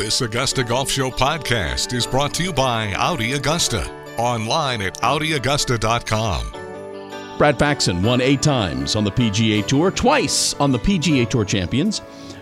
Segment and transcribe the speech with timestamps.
[0.00, 3.86] This Augusta Golf Show podcast is brought to you by Audi Augusta.
[4.16, 7.36] Online at AudiAugusta.com.
[7.36, 12.00] Brad Faxon won eight times on the PGA Tour, twice on the PGA Tour Champions.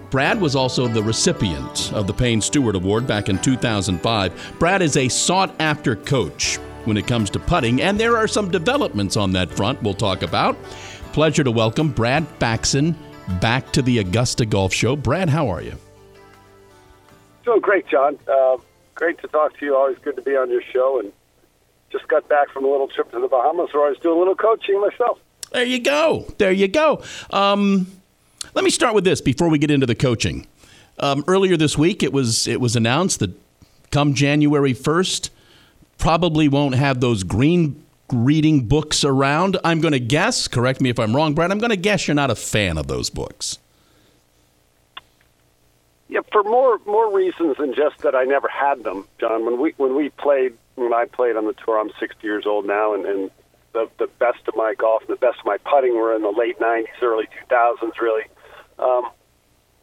[0.08, 4.54] Brad was also the recipient of the Payne Stewart Award back in 2005.
[4.61, 8.52] Brad is a sought after coach when it comes to putting, and there are some
[8.52, 10.56] developments on that front we'll talk about.
[11.12, 12.96] Pleasure to welcome Brad Faxon
[13.40, 14.95] back to the Augusta Golf Show.
[14.95, 15.77] Brad, how are you?
[17.48, 18.19] Doing great, John.
[18.30, 18.59] Uh,
[18.95, 19.75] great to talk to you.
[19.75, 21.01] Always good to be on your show.
[21.01, 21.11] And
[21.91, 24.19] just got back from a little trip to the Bahamas where I was doing a
[24.19, 25.19] little coaching myself.
[25.51, 26.30] There you go.
[26.37, 27.02] There you go.
[27.30, 27.91] Um,
[28.52, 30.47] let me start with this before we get into the coaching.
[30.98, 33.30] Um, earlier this week, it was it was announced that
[33.91, 35.30] come January first,
[35.96, 39.57] probably won't have those green reading books around.
[39.65, 40.49] I'm going to guess.
[40.49, 41.51] Correct me if I'm wrong, Brad.
[41.51, 43.59] I'm going to guess you're not a fan of those books.
[46.08, 49.45] Yeah, for more more reasons than just that I never had them, John.
[49.45, 52.66] When we when we played when I played on the tour, I'm 60 years old
[52.66, 53.30] now, and, and
[53.74, 56.30] the the best of my golf and the best of my putting were in the
[56.30, 58.00] late 90s, early 2000s.
[58.00, 58.24] Really,
[58.78, 59.10] um,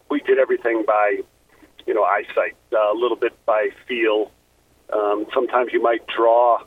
[0.09, 1.19] we did everything by
[1.85, 4.31] you know eyesight, uh, a little bit by feel.
[4.91, 6.63] Um, sometimes you might draw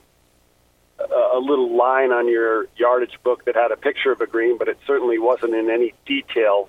[1.00, 4.56] a, a little line on your yardage book that had a picture of a green,
[4.56, 6.68] but it certainly wasn't in any detail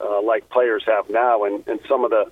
[0.00, 1.44] uh, like players have now.
[1.44, 2.30] And, and some of the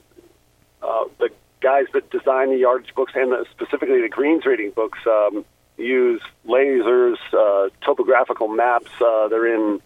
[0.83, 4.99] uh, the guys that design the yardage books and the, specifically the greens reading books
[5.07, 5.45] um,
[5.77, 8.91] use lasers, uh, topographical maps.
[9.01, 9.81] Uh, they're in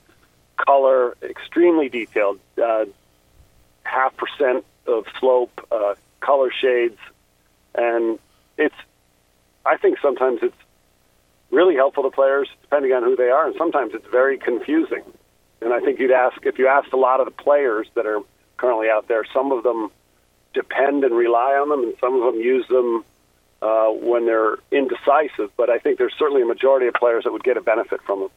[0.57, 2.87] color, extremely detailed, uh,
[3.83, 6.99] half percent of slope, uh, color shades,
[7.75, 8.19] and
[8.57, 8.75] it's.
[9.65, 10.57] I think sometimes it's
[11.51, 15.03] really helpful to players depending on who they are, and sometimes it's very confusing.
[15.61, 18.21] And I think you'd ask if you asked a lot of the players that are
[18.57, 19.91] currently out there, some of them
[20.55, 23.05] depend and rely on them, and some of them use them
[23.63, 25.51] uh, when they're indecisive.
[25.57, 28.21] But I think there's certainly a majority of players that would get a benefit from
[28.21, 28.31] them.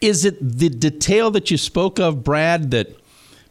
[0.00, 2.96] Is it the detail that you spoke of, Brad, that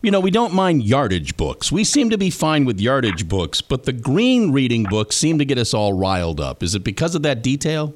[0.01, 1.71] you know, we don't mind yardage books.
[1.71, 5.45] We seem to be fine with yardage books, but the green reading books seem to
[5.45, 6.63] get us all riled up.
[6.63, 7.93] Is it because of that detail?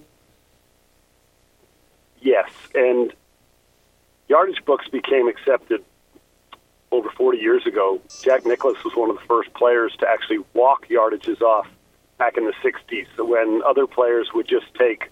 [2.21, 3.11] Yes, and
[4.27, 5.83] yardage books became accepted
[6.91, 7.99] over 40 years ago.
[8.23, 11.67] Jack Nicklaus was one of the first players to actually walk yardages off
[12.17, 13.07] back in the 60s.
[13.17, 15.09] So when other players would just take,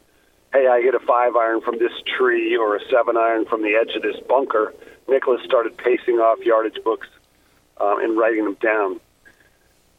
[0.54, 3.76] hey, I hit a five iron from this tree or a seven iron from the
[3.76, 4.74] edge of this bunker,
[5.08, 7.08] Nicholas started pacing off yardage books
[7.80, 9.00] um, and writing them down.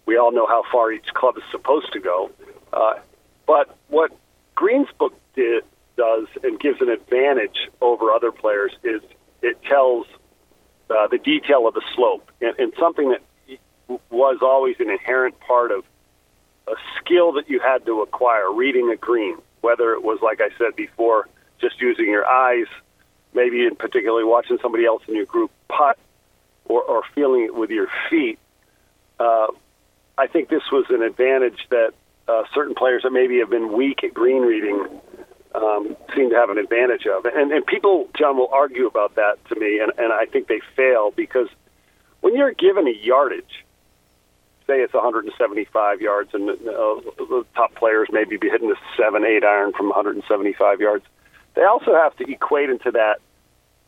[0.06, 2.30] We all know how far each club is supposed to go.
[2.72, 2.94] Uh,
[3.46, 4.10] but what
[4.54, 5.64] Green's book did
[5.96, 9.00] does and gives an advantage over other players is
[9.42, 10.06] it tells
[10.90, 12.30] uh, the detail of the slope.
[12.40, 13.22] And, and something that
[14.10, 15.84] was always an inherent part of
[16.66, 20.48] a skill that you had to acquire reading a green whether it was like i
[20.56, 21.28] said before
[21.60, 22.66] just using your eyes
[23.34, 25.98] maybe in particularly watching somebody else in your group putt
[26.64, 28.38] or, or feeling it with your feet
[29.20, 29.48] uh,
[30.16, 31.92] i think this was an advantage that
[32.26, 34.86] uh, certain players that maybe have been weak at green reading
[35.54, 37.24] um, seem to have an advantage of.
[37.26, 40.60] And, and people, John, will argue about that to me, and, and I think they
[40.76, 41.48] fail because
[42.20, 43.64] when you're given a yardage,
[44.66, 49.44] say it's 175 yards, and uh, the top players maybe be hitting a seven, eight
[49.44, 51.04] iron from 175 yards,
[51.54, 53.20] they also have to equate into that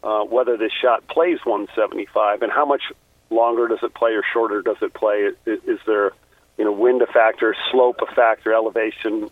[0.03, 2.83] uh, whether this shot plays 175 and how much
[3.31, 5.31] longer does it play or shorter does it play?
[5.47, 6.13] Is, is there,
[6.59, 9.31] you know, wind a factor, slope a factor, elevation?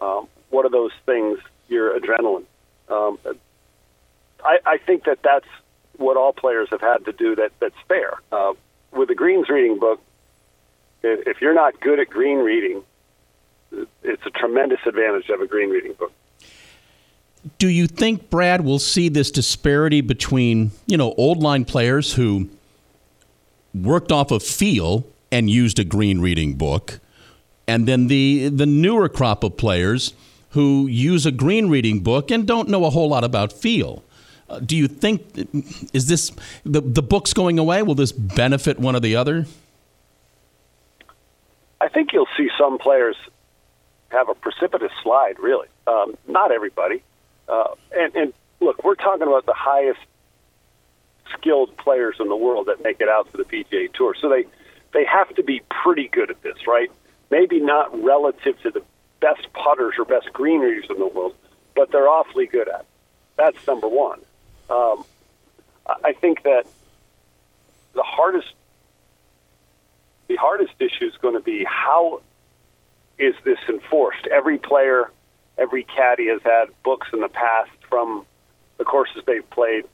[0.00, 2.44] Um, what are those things your adrenaline.
[2.88, 3.18] Um,
[4.44, 5.46] I, I think that that's
[5.96, 8.14] what all players have had to do that, that's fair.
[8.30, 8.52] Uh,
[8.92, 10.00] with the greens reading book,
[11.02, 12.82] if, you're not good at green reading,
[14.02, 16.12] it's a tremendous advantage to have a green reading book.
[17.58, 22.48] Do you think Brad will see this disparity between you know old line players who
[23.72, 26.98] worked off of feel and used a green reading book,
[27.68, 30.12] and then the the newer crop of players
[30.50, 34.02] who use a green reading book and don't know a whole lot about feel.
[34.48, 35.22] Uh, do you think
[35.92, 36.30] is this
[36.64, 37.82] the the books going away?
[37.82, 39.46] Will this benefit one or the other?
[41.80, 43.16] I think you'll see some players
[44.10, 45.38] have a precipitous slide.
[45.38, 47.02] Really, um, not everybody.
[47.48, 50.00] Uh, and, and look, we're talking about the highest
[51.32, 54.14] skilled players in the world that make it out to the PGA Tour.
[54.20, 54.44] So they
[54.92, 56.90] they have to be pretty good at this, right?
[57.30, 58.82] Maybe not relative to the
[59.20, 61.34] best putters or best green readers in the world,
[61.74, 62.80] but they're awfully good at.
[62.80, 62.86] It.
[63.36, 64.20] That's number one.
[64.70, 65.04] Um,
[66.04, 66.66] I think that
[67.94, 68.52] the hardest
[70.28, 72.20] the hardest issue is going to be how
[73.18, 74.26] is this enforced?
[74.26, 75.10] Every player,
[75.56, 78.26] every caddy has had books in the past from
[78.78, 79.84] the courses they've played.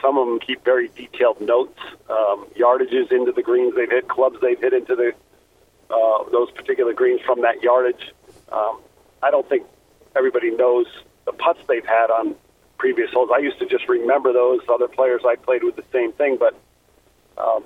[0.00, 1.78] Some of them keep very detailed notes,
[2.08, 5.12] um, yardages into the greens they've hit, clubs they've hit into the
[5.90, 8.12] uh, those particular greens from that yardage.
[8.52, 8.80] Um,
[9.22, 9.66] I don't think
[10.16, 10.86] everybody knows
[11.26, 12.34] the putts they've had on
[12.78, 13.30] previous holes.
[13.34, 14.60] I used to just remember those.
[14.68, 16.54] Other players I played with the same thing, but
[17.36, 17.64] um,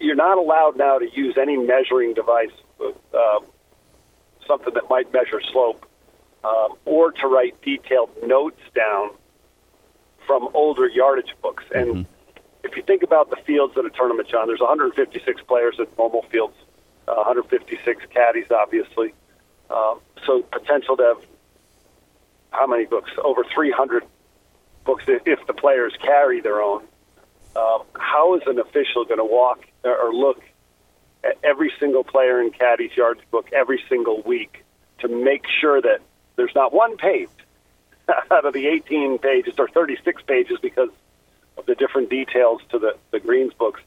[0.00, 3.40] you're not allowed now to use any measuring device, uh,
[4.46, 5.86] something that might measure slope,
[6.42, 9.10] um, or to write detailed notes down
[10.26, 11.64] from older yardage books.
[11.74, 12.36] And mm-hmm.
[12.64, 16.22] if you think about the fields that a tournament, John, there's 156 players at normal
[16.30, 16.56] fields,
[17.08, 19.14] uh, 156 caddies, obviously.
[19.70, 21.24] Um, so potential to have
[22.50, 23.10] how many books?
[23.22, 24.04] Over 300
[24.84, 26.84] books if the players carry their own.
[27.56, 30.42] Um, how is an official going to walk or look
[31.24, 34.64] at every single player in Caddy's Yards book every single week
[35.00, 36.00] to make sure that
[36.36, 37.28] there's not one page
[38.30, 40.90] out of the 18 pages or 36 pages because
[41.56, 43.80] of the different details to the, the Greens books.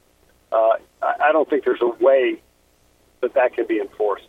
[0.51, 2.41] Uh, I don't think there's a way
[3.21, 4.27] that that can be enforced.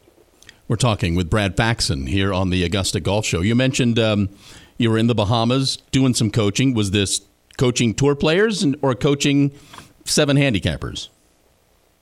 [0.68, 3.40] We're talking with Brad Faxon here on the Augusta Golf Show.
[3.40, 4.28] You mentioned um,
[4.76, 6.74] you were in the Bahamas doing some coaching.
[6.74, 7.22] Was this
[7.56, 9.52] coaching tour players or coaching
[10.04, 11.08] seven handicappers?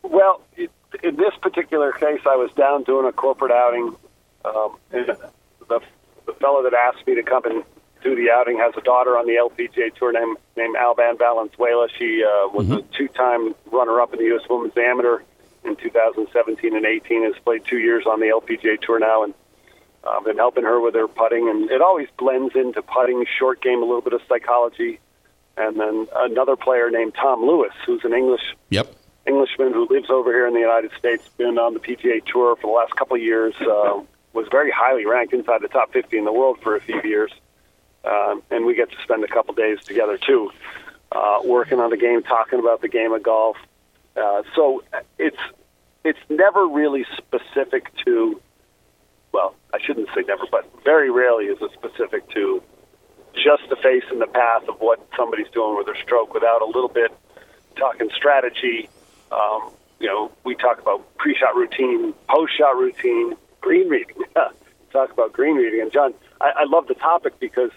[0.02, 3.94] Well, in this particular case, I was down doing a corporate outing.
[4.44, 5.06] Um, and
[5.68, 5.80] the,
[6.26, 7.64] the fellow that asked me to come and
[8.02, 11.88] do the outing has a daughter on the LPGA Tour named, named Albane Valenzuela.
[11.98, 12.74] She uh, was mm-hmm.
[12.74, 14.42] a two-time runner-up in the U.S.
[14.48, 15.20] Women's Amateur
[15.66, 17.24] in 2017 and 18.
[17.24, 19.34] Has played two years on the LPGA Tour now, and
[20.04, 21.48] I've uh, been helping her with her putting.
[21.48, 25.00] And it always blends into putting, short game, a little bit of psychology,
[25.56, 28.86] and then another player named Tom Lewis, who's an English yep.
[29.26, 32.66] Englishman who lives over here in the United States, been on the PGA Tour for
[32.68, 34.00] the last couple of years, uh,
[34.32, 37.32] was very highly ranked inside the top 50 in the world for a few years.
[38.04, 40.52] Um, and we get to spend a couple days together too,
[41.10, 43.56] uh, working on the game, talking about the game of golf.
[44.16, 44.82] Uh, so
[45.18, 45.36] it's
[46.04, 48.40] it's never really specific to.
[49.32, 52.62] Well, I shouldn't say never, but very rarely is it specific to
[53.34, 56.66] just the face and the path of what somebody's doing with their stroke without a
[56.66, 57.12] little bit
[57.76, 58.88] talking strategy,
[59.30, 59.70] um,
[60.00, 64.16] you know, we talk about pre-shot routine, post-shot routine, green reading.
[64.92, 65.80] talk about green reading.
[65.82, 67.70] And John, I, I love the topic because,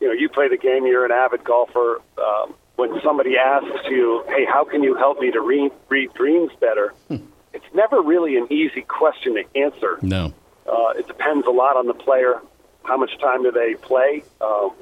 [0.00, 0.86] you know, you play the game.
[0.86, 2.00] You're an avid golfer.
[2.18, 6.52] Um, when somebody asks you, "Hey, how can you help me to read, read greens
[6.60, 7.16] better?" Hmm.
[7.52, 9.98] It's never really an easy question to answer.
[10.02, 10.32] No.
[10.66, 12.40] Uh, it depends a lot on the player.
[12.82, 14.22] How much time do they play?
[14.40, 14.72] Um,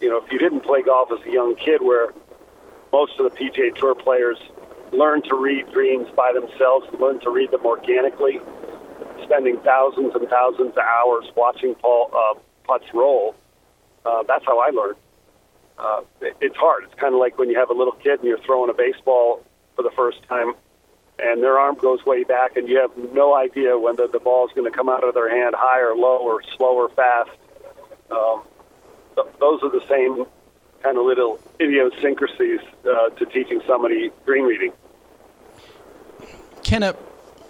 [0.00, 2.12] you know, if you didn't play golf as a young kid, where
[2.92, 4.38] most of the PGA Tour players
[4.92, 8.40] learn to read dreams by themselves, learn to read them organically,
[9.22, 13.34] spending thousands and thousands of hours watching Paul, uh, putts roll.
[14.04, 14.96] Uh, that's how I learned.
[15.80, 16.84] Uh, it, it's hard.
[16.84, 19.42] It's kind of like when you have a little kid and you're throwing a baseball
[19.76, 20.52] for the first time,
[21.18, 24.52] and their arm goes way back, and you have no idea whether the ball is
[24.54, 27.30] going to come out of their hand high or low or slow or fast.
[28.10, 28.42] Um,
[29.14, 30.26] th- those are the same
[30.82, 34.72] kind of little idiosyncrasies uh, to teaching somebody green reading.
[36.62, 36.94] Can a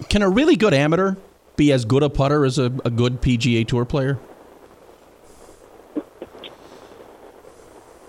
[0.09, 1.17] can a really good amateur
[1.57, 4.19] be as good a putter as a, a good PGA Tour player?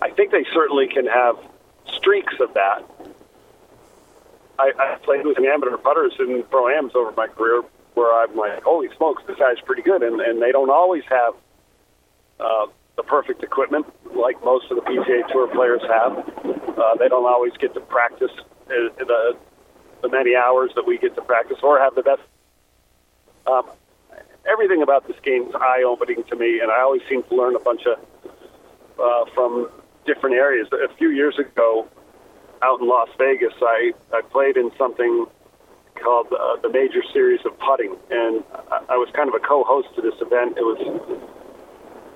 [0.01, 1.37] I think they certainly can have
[1.93, 2.83] streaks of that.
[4.57, 8.63] I, I played with amateur putters in pro ams over my career where I'm like,
[8.63, 11.33] holy smokes, this guy's pretty good, and and they don't always have
[12.39, 16.17] uh, the perfect equipment like most of the PGA Tour players have.
[16.77, 19.37] Uh, they don't always get to practice uh, the,
[20.01, 22.21] the many hours that we get to practice or have the best.
[23.45, 23.69] Um,
[24.49, 27.59] everything about this game is eye-opening to me, and I always seem to learn a
[27.59, 27.99] bunch of
[28.99, 29.69] uh, from
[30.05, 30.67] different areas.
[30.71, 31.87] A few years ago,
[32.61, 35.25] out in Las Vegas, I, I played in something
[35.95, 39.89] called uh, the Major Series of Putting, and I, I was kind of a co-host
[39.95, 40.57] to this event.
[40.57, 40.79] It was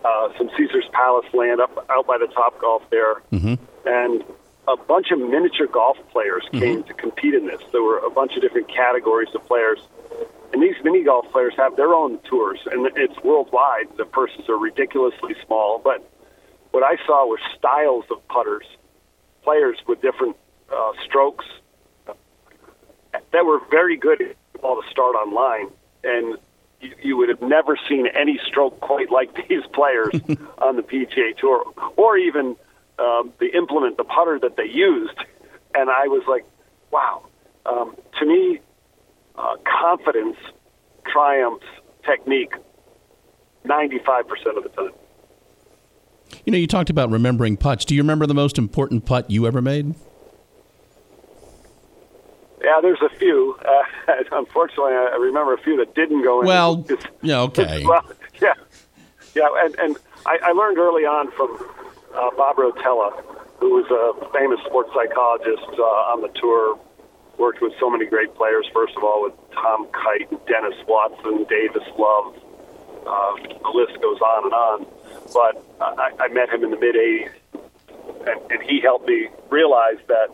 [0.03, 3.55] uh, some Caesar's Palace land up out by the Top Golf there, mm-hmm.
[3.85, 4.23] and
[4.67, 6.59] a bunch of miniature golf players mm-hmm.
[6.59, 7.61] came to compete in this.
[7.71, 9.79] There were a bunch of different categories of players,
[10.53, 13.87] and these mini golf players have their own tours, and it's worldwide.
[13.97, 16.09] The purses are ridiculously small, but
[16.75, 18.65] what I saw were styles of putters,
[19.43, 20.35] players with different
[20.69, 21.45] uh, strokes
[23.31, 25.69] that were very good all to start online,
[26.03, 26.37] and
[26.81, 30.15] you, you would have never seen any stroke quite like these players
[30.57, 31.63] on the PGA Tour,
[31.95, 32.57] or even
[32.99, 35.17] um, the implement, the putter that they used.
[35.73, 36.43] And I was like,
[36.91, 37.23] wow.
[37.65, 38.59] Um, to me,
[39.37, 40.35] uh, confidence
[41.05, 41.67] triumphs
[42.05, 42.53] technique
[43.65, 44.91] 95% of the time.
[46.45, 47.85] You know, you talked about remembering putts.
[47.85, 49.95] Do you remember the most important putt you ever made?
[52.63, 53.57] Yeah, there's a few.
[53.63, 56.47] Uh, unfortunately, I remember a few that didn't go in.
[56.47, 56.85] Well,
[57.21, 57.85] yeah, okay.
[57.85, 58.03] well,
[58.41, 58.53] yeah,
[59.35, 61.55] yeah, and, and I, I learned early on from
[62.15, 63.21] uh, Bob Rotella,
[63.59, 66.79] who was a famous sports psychologist uh, on the tour,
[67.37, 68.65] worked with so many great players.
[68.73, 72.35] First of all, with Tom Kite, Denis Watson, Davis Love.
[73.05, 74.85] Uh, the list goes on and on.
[75.33, 77.31] But I, I met him in the mid '80s,
[78.27, 80.29] and, and he helped me realize that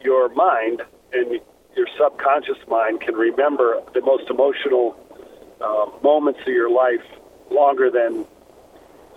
[0.00, 1.40] your mind and
[1.76, 4.96] your subconscious mind can remember the most emotional
[5.60, 7.04] uh, moments of your life
[7.50, 8.26] longer than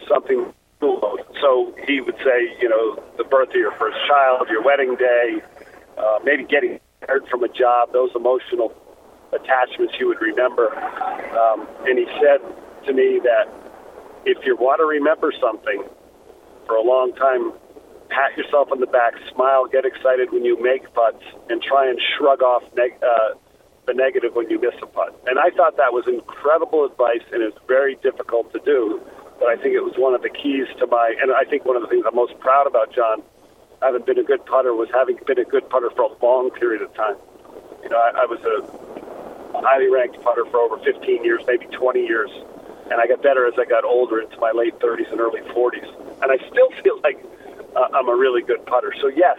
[0.08, 0.54] something.
[0.80, 5.42] So he would say, you know, the birth of your first child, your wedding day,
[5.98, 8.74] uh, maybe getting fired from a job, those emotional
[9.32, 10.76] attachments you would remember.
[10.76, 12.40] Um, and he said
[12.86, 13.48] to me that
[14.26, 15.84] if you want to remember something
[16.66, 17.54] for a long time,
[18.10, 22.00] pat yourself on the back, smile, get excited when you make putts, and try and
[22.18, 23.38] shrug off neg- uh,
[23.86, 25.14] the negative when you miss a putt.
[25.28, 29.02] And I thought that was incredible advice, and it's very difficult to do.
[29.38, 31.76] But I think it was one of the keys to my, and I think one
[31.76, 33.22] of the things I'm most proud about, John,
[33.82, 36.82] having been a good putter, was having been a good putter for a long period
[36.82, 37.16] of time.
[37.84, 42.00] You know, I, I was a highly ranked putter for over 15 years, maybe 20
[42.00, 42.32] years,
[42.92, 45.90] and I got better as I got older into my late 30s and early 40s.
[46.22, 47.24] And I still feel like
[47.76, 48.94] uh, I'm a really good putter.
[49.02, 49.38] So yes,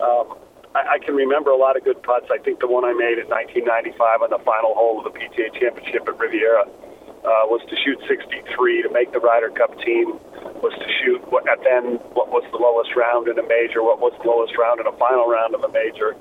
[0.00, 0.38] um,
[0.74, 2.28] I, I can remember a lot of good putts.
[2.30, 5.52] I think the one I made in 1995 on the final hole of the PGA
[5.58, 10.18] Championship at Riviera uh, was to shoot 63 to make the Ryder Cup team.
[10.62, 14.00] Was to shoot what, at then what was the lowest round in a major, what
[14.00, 16.16] was the lowest round in a final round of a major.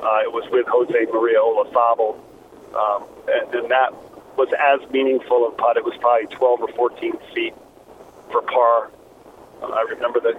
[0.00, 2.18] Uh, it was with Jose Maria Olazabal,
[2.74, 3.92] um, and, and that
[4.36, 5.76] was as meaningful a putt.
[5.76, 7.54] It was probably 12 or 14 feet
[8.30, 8.90] for par.
[9.62, 10.34] Uh, I remember the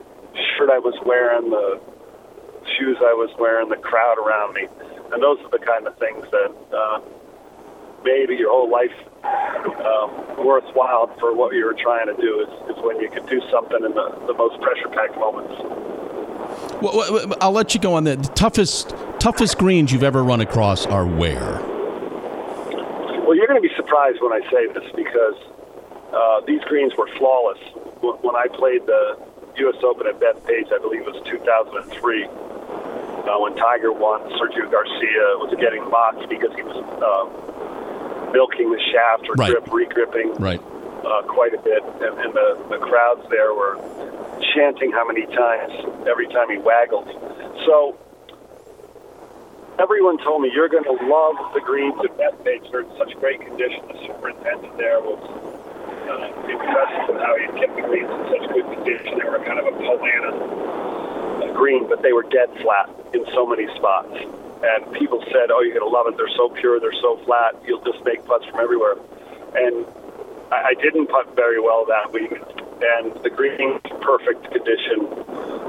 [0.58, 1.80] shirt I was wearing, the
[2.78, 4.68] shoes I was wearing, the crowd around me,
[5.12, 7.00] and those are the kind of things that uh,
[8.04, 12.42] made your whole life um, worthwhile for what you were trying to do.
[12.42, 15.54] Is, is when you could do something in the, the most pressure-packed moments.
[16.82, 18.22] Well, I'll let you go on that.
[18.22, 21.62] The toughest toughest greens you've ever run across are where?
[23.24, 25.36] Well, you're going to be surprised when I say this because
[26.14, 27.60] uh, these greens were flawless.
[28.02, 29.20] When I played the
[29.68, 29.76] U.S.
[29.84, 35.54] Open at Bethpage, I believe it was 2003, uh, when Tiger won, Sergio Garcia was
[35.60, 39.52] getting mocked because he was uh, milking the shaft or Right.
[39.52, 40.60] grip, regripping Right.
[41.06, 43.80] uh, quite a bit, and, and the, the crowds there were
[44.56, 45.72] chanting how many times
[46.08, 47.08] every time he waggled.
[47.66, 47.98] So
[49.80, 52.70] everyone told me you're going to love the greens at Bethpage.
[52.72, 53.82] They're in such great condition.
[53.88, 55.22] The superintendent there was
[56.10, 59.18] uh, impressed with how he kept the greens in such good condition.
[59.18, 63.26] They were kind of a Poa annua uh, green, but they were dead flat in
[63.34, 64.14] so many spots.
[64.64, 66.16] And people said, "Oh, you're going to love it.
[66.18, 66.80] They're so pure.
[66.80, 67.56] They're so flat.
[67.66, 68.96] You'll just make putts from everywhere."
[69.56, 69.86] And
[70.52, 75.63] I, I didn't putt very well that week, and the green perfect condition.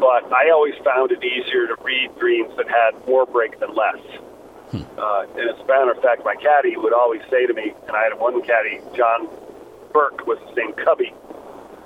[0.00, 4.00] But I always found it easier to read greens that had more break than less.
[4.98, 7.96] Uh, and as a matter of fact, my caddy would always say to me, and
[7.96, 9.28] I had one caddy, John
[9.92, 11.14] Burke was his name, Cubby,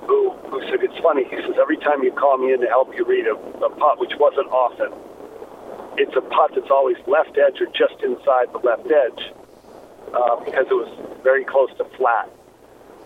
[0.07, 1.25] who, who said, It's funny.
[1.25, 4.01] He says, Every time you call me in to help you read a, a putt,
[4.01, 4.91] which wasn't often,
[5.97, 9.33] it's a putt that's always left edge or just inside the left edge
[10.15, 10.91] uh, because it was
[11.23, 12.31] very close to flat.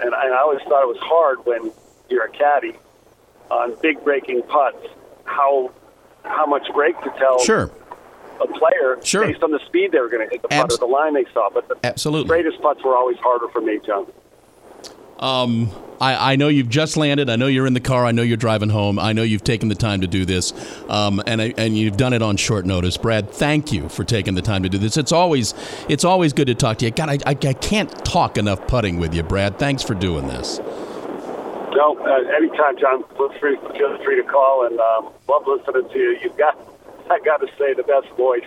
[0.00, 1.72] And, and I always thought it was hard when
[2.08, 2.76] you're a caddy
[3.50, 4.86] on big breaking putts
[5.24, 5.70] how
[6.24, 7.70] how much break to tell Sure.
[8.40, 9.26] a player Sure.
[9.26, 11.12] based on the speed they were going to hit the putt Abs- or the line
[11.14, 11.50] they saw.
[11.50, 12.28] But the Absolutely.
[12.28, 14.06] greatest putts were always harder for me, John.
[15.18, 15.70] Um,
[16.00, 17.30] I, I know you've just landed.
[17.30, 18.04] I know you're in the car.
[18.04, 18.98] I know you're driving home.
[18.98, 20.52] I know you've taken the time to do this,
[20.88, 22.96] um, and I, and you've done it on short notice.
[22.96, 24.96] Brad, thank you for taking the time to do this.
[24.96, 25.54] It's always
[25.88, 26.90] it's always good to talk to you.
[26.90, 29.58] God, I, I, I can't talk enough putting with you, Brad.
[29.58, 30.60] Thanks for doing this.
[31.74, 33.02] No, uh, anytime, John.
[33.16, 36.18] Feel free, feel free to call and um, love listening to you.
[36.22, 36.56] You've got,
[37.10, 38.44] I got to say, the best voice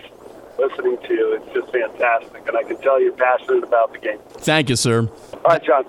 [0.58, 1.34] listening to you.
[1.34, 4.20] It's just fantastic, and I can tell you're passionate about the game.
[4.30, 5.10] Thank you, sir.
[5.34, 5.86] All right, John.